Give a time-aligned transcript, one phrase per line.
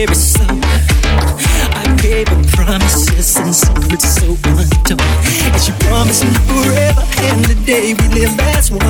[0.00, 4.98] I gave her promises and secrets so untold.
[4.98, 8.80] And she promised me forever and the day we live as one.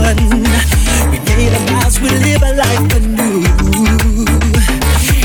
[1.11, 3.43] We made a vows, we live a life anew.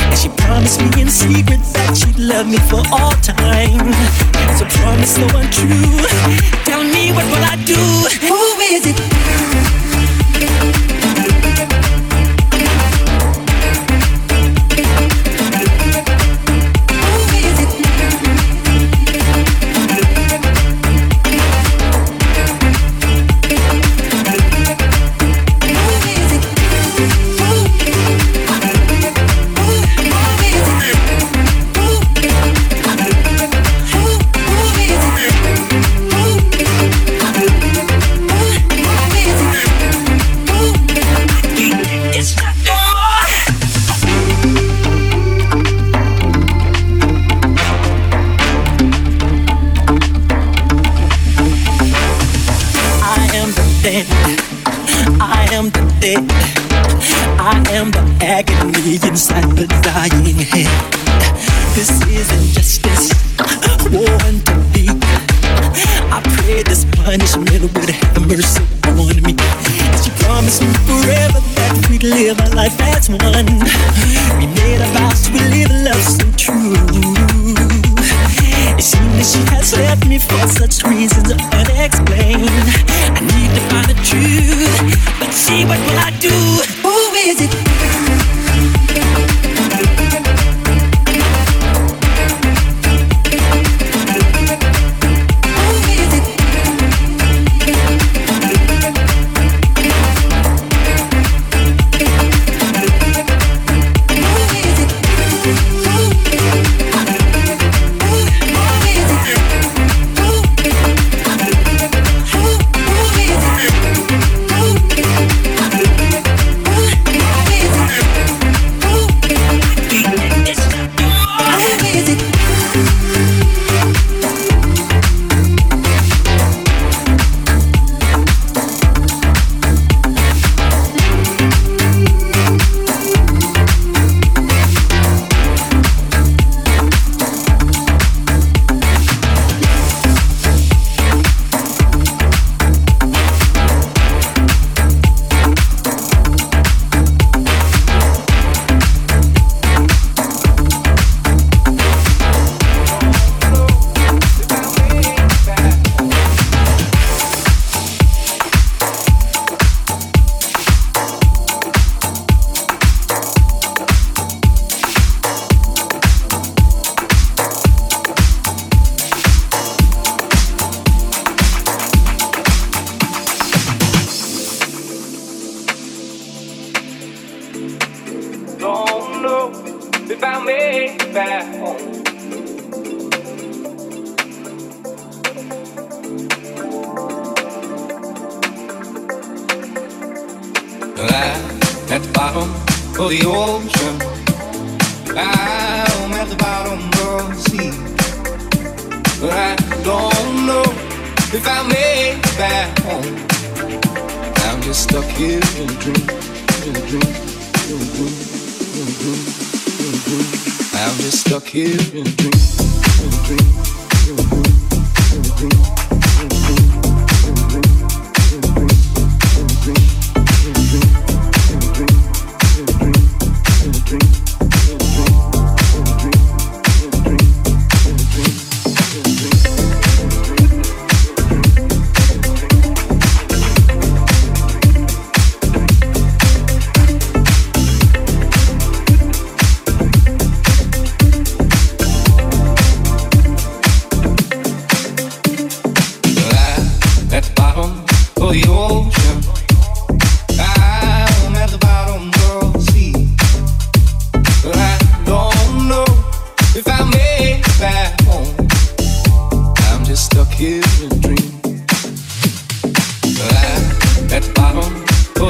[0.10, 3.94] And she promised me in secret that she'd love me for all time.
[4.58, 6.02] So promise no one true.
[6.66, 7.78] Tell me what will I do?
[8.26, 8.42] Who
[8.74, 9.15] is it?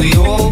[0.06, 0.45] we all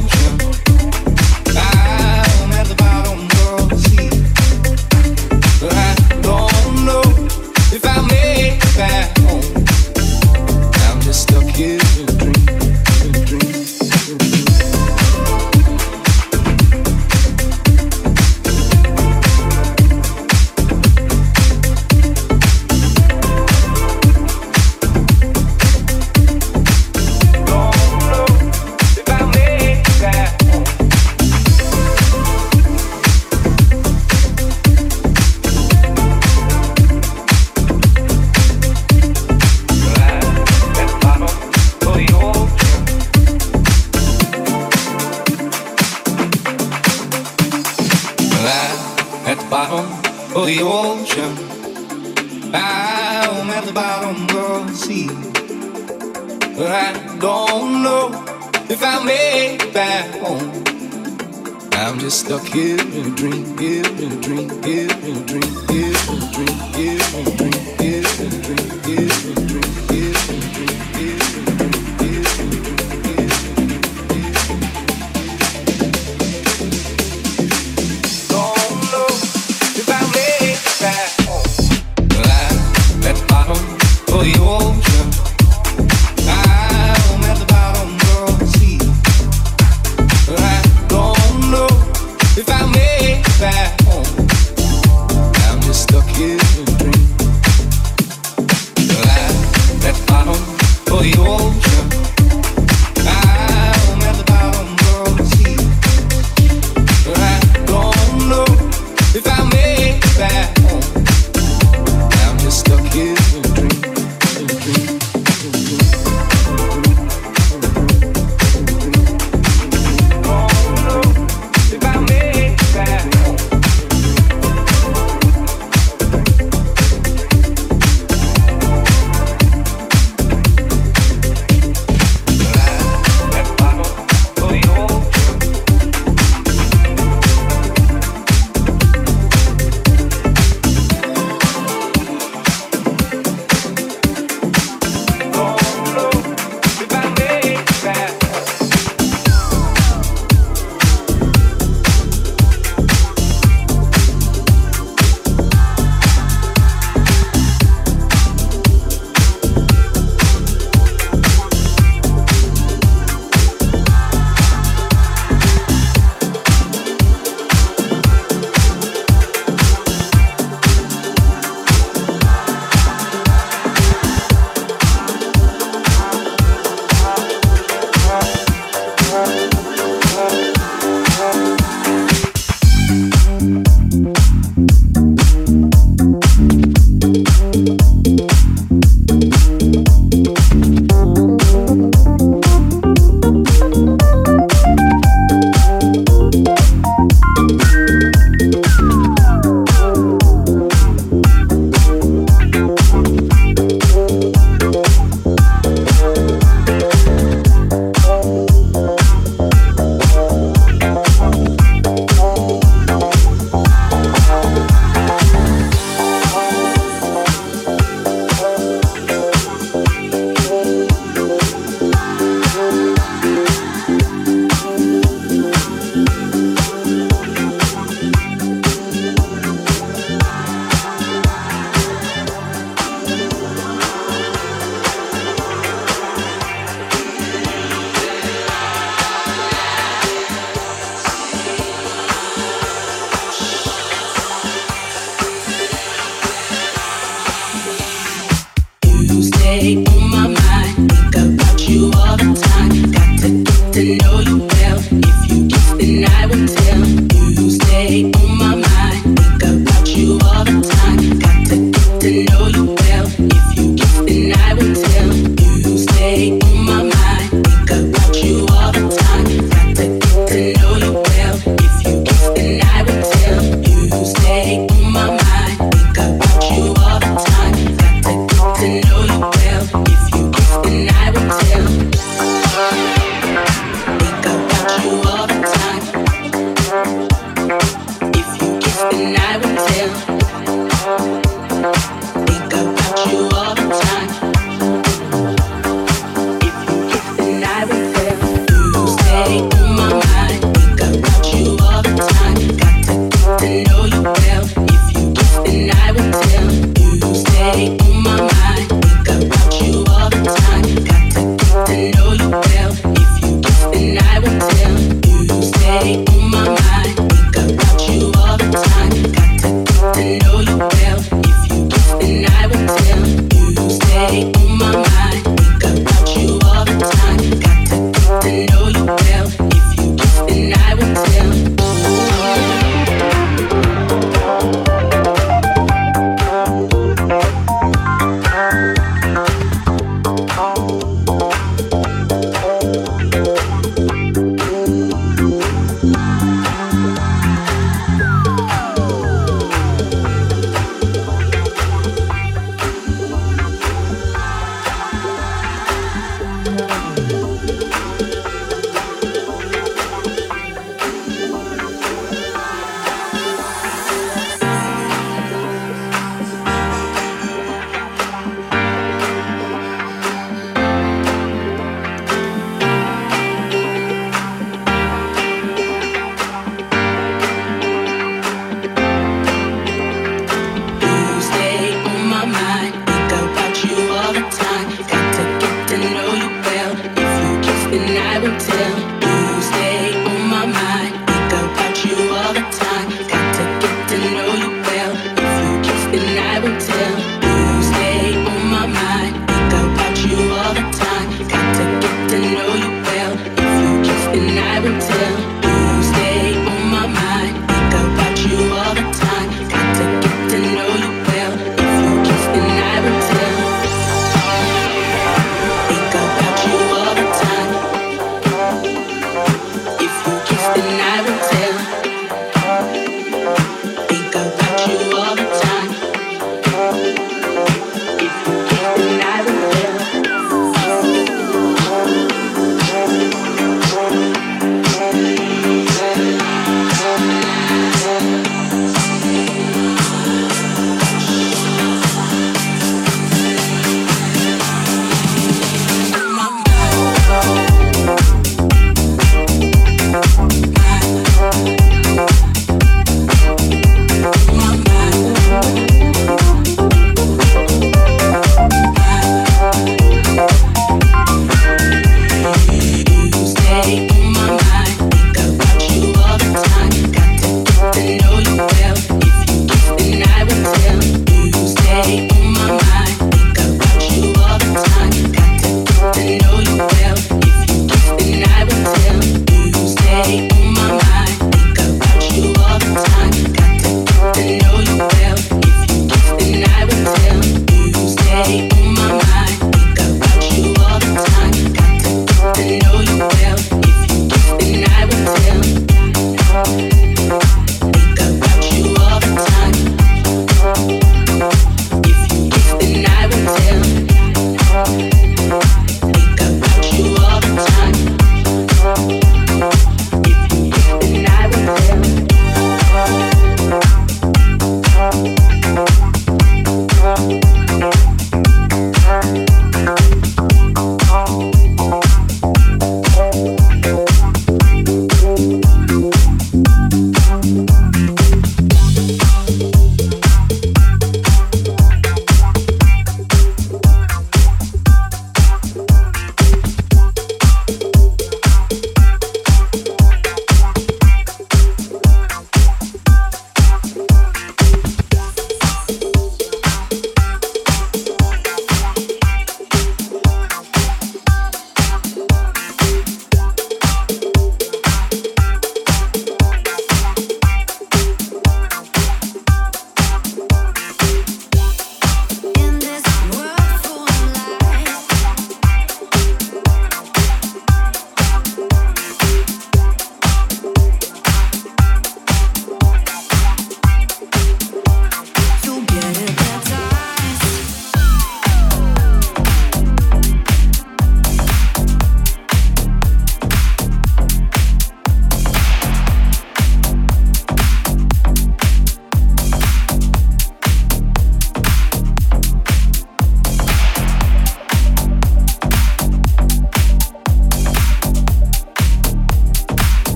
[187.82, 188.13] you.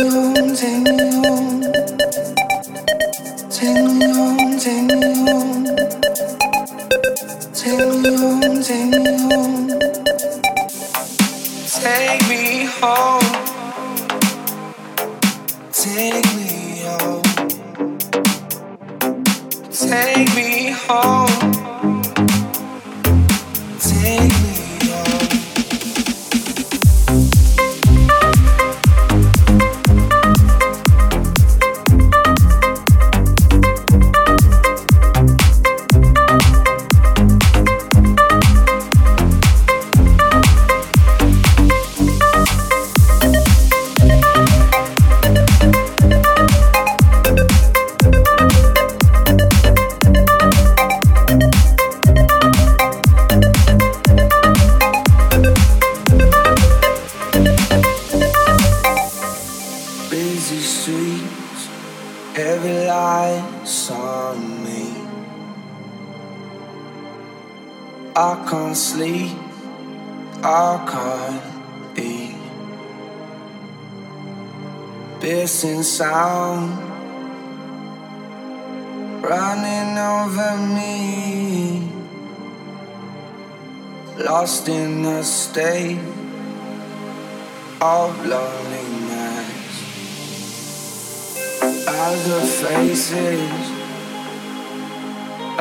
[0.00, 0.96] Take me
[8.16, 9.59] home, take me home.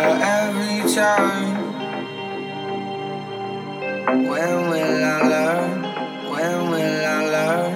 [0.03, 0.69] every.
[4.29, 5.83] When will I learn?
[6.31, 7.73] When will I learn?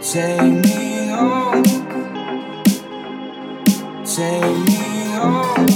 [0.00, 1.64] Take me home.
[4.04, 4.82] Take me
[5.14, 5.66] home.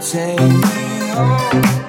[0.00, 1.85] Take me home.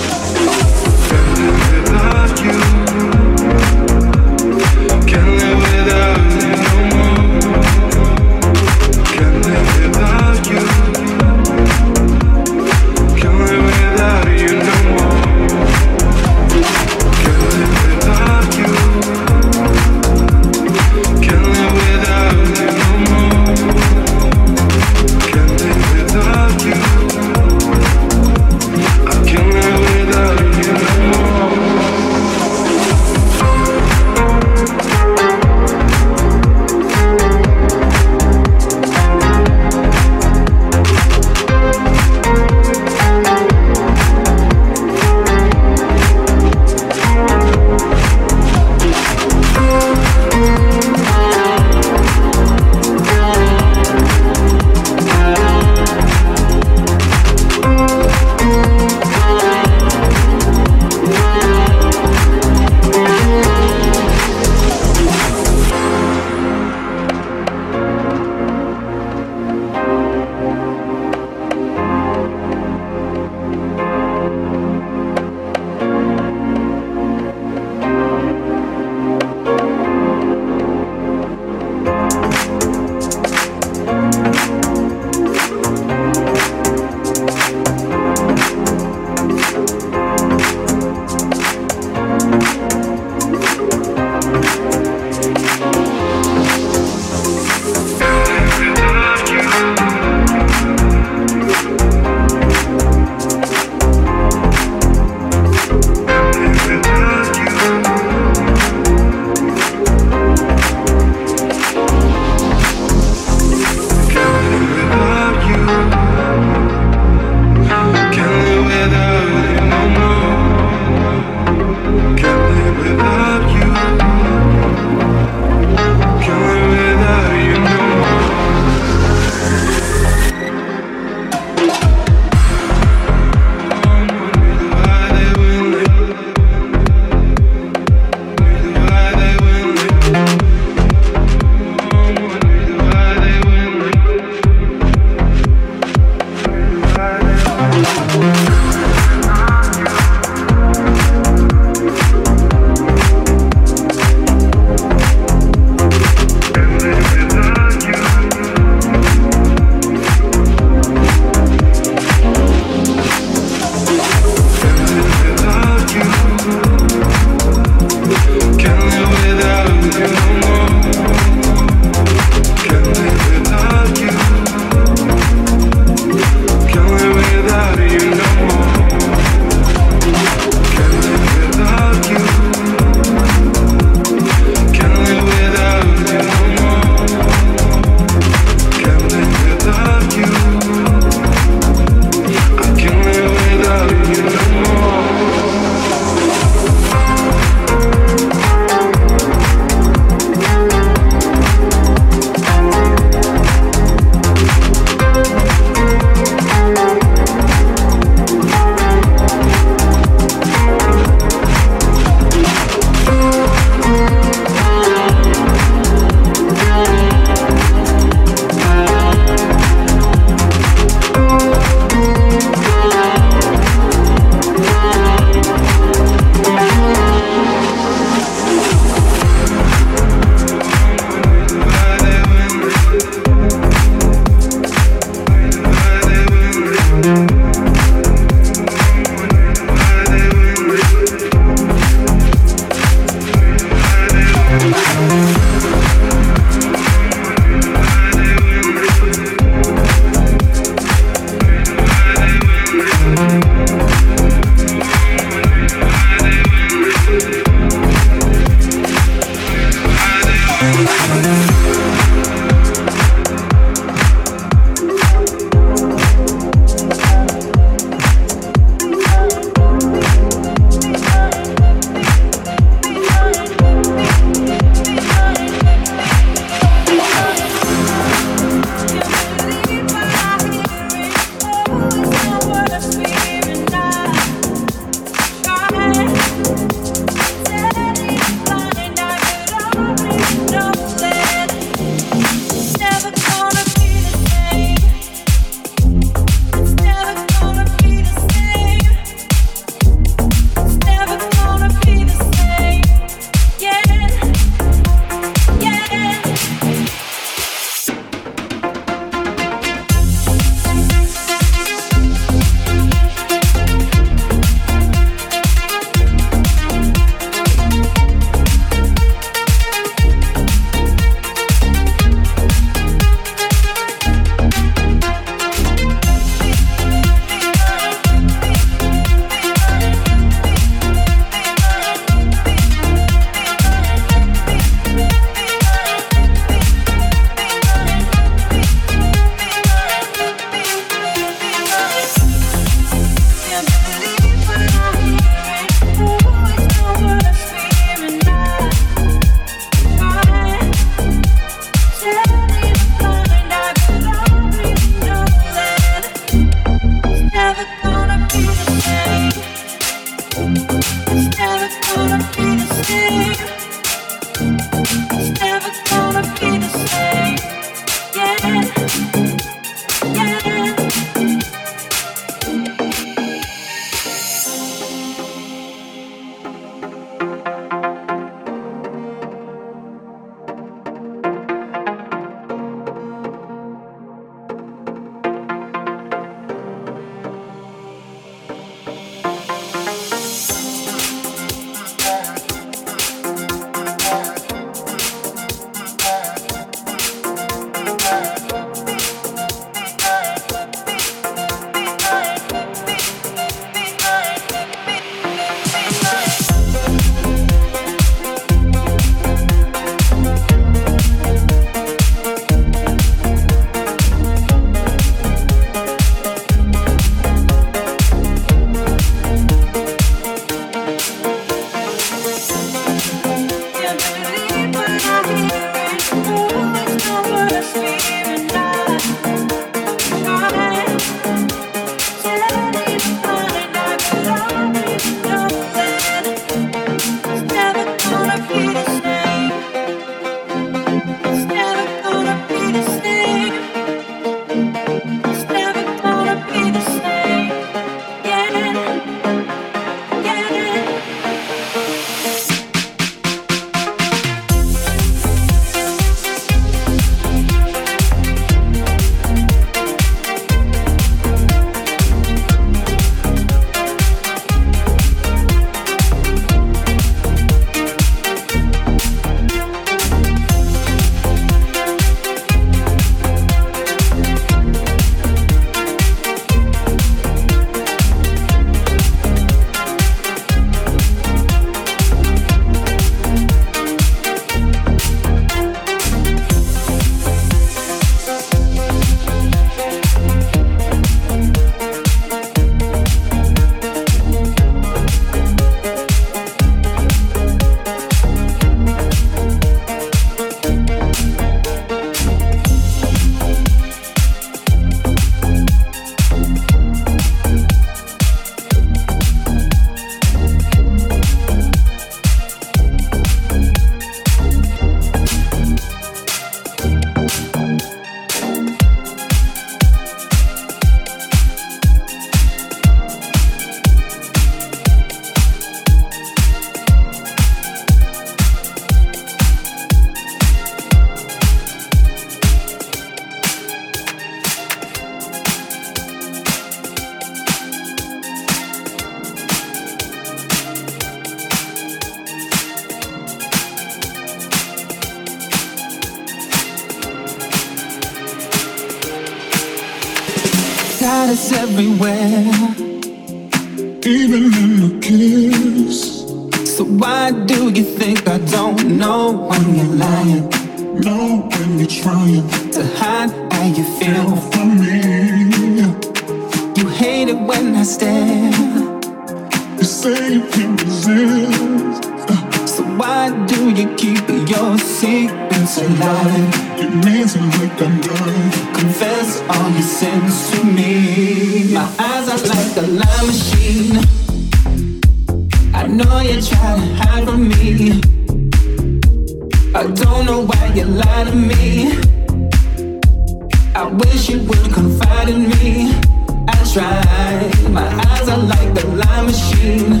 [597.70, 600.00] My eyes are like the lie machine.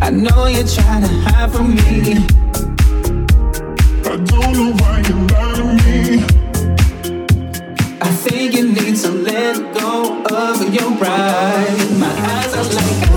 [0.00, 2.16] I know you're trying to hide from me.
[4.04, 6.24] I don't know why you lie to me.
[8.00, 11.90] I think you need to let go of your pride.
[11.98, 13.14] My eyes are like.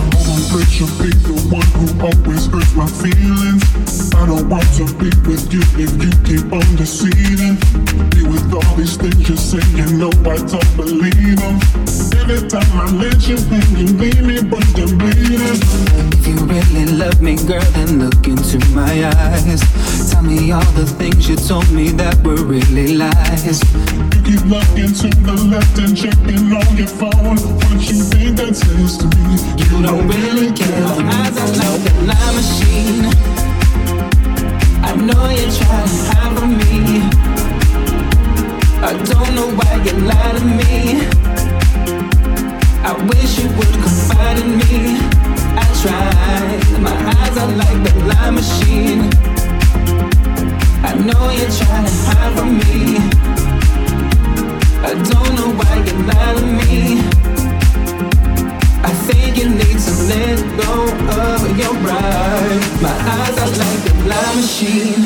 [0.53, 3.76] Let you be the one who always hurts my feelings.
[4.17, 7.55] I don't want to be with you if you keep on deceiving.
[8.09, 11.61] Be with all these things you say, you know I don't believe them.
[12.17, 15.61] Every time I let you in, you leave me, but you're bleeding.
[16.17, 19.61] If you really love me, girl, then look into my eyes.
[20.11, 23.61] Tell me all the things you told me that were really lies.
[24.11, 27.37] You keep looking to the left and checking on your phone.
[27.37, 29.37] What you think that says to me?
[29.61, 30.83] You don't really care.
[31.05, 33.46] Eyes are like a lie machine.
[34.87, 37.01] I know you're trying to hide from me.
[38.89, 40.71] I don't know why you lie to me.
[42.89, 44.97] I wish you would confide in me.
[45.59, 46.79] I try.
[46.79, 49.01] My eyes are like the lie machine.
[50.89, 52.97] I know you're trying to hide from me.
[54.89, 57.26] I don't know why you lie to me.
[59.37, 60.73] You need to let go
[61.21, 62.81] of your pride.
[62.81, 65.03] My eyes are like a lie machine.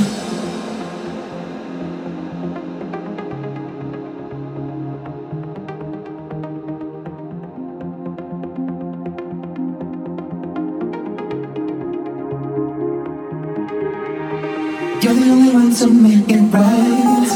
[15.02, 17.32] You're the only one to make it right.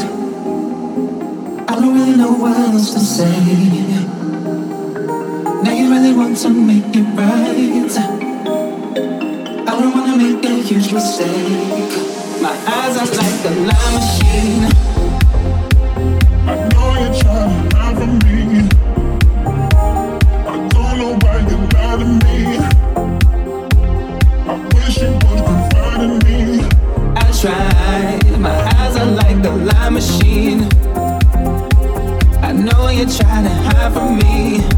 [1.68, 4.05] I don't really know what else to say.
[5.88, 7.90] Really want to make it right.
[9.68, 11.92] I don't wanna make a huge mistake.
[12.42, 14.64] My eyes are like a lie machine.
[16.44, 18.38] I know you're trying to hide from me.
[20.46, 22.36] I don't know why you lie to me.
[24.48, 26.68] I wish you would confide in me.
[27.14, 28.18] I.
[28.40, 30.60] My eyes are like a machine.
[32.42, 34.75] I know you're trying to hide from me.